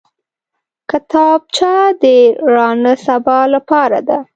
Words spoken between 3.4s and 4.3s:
لاره ده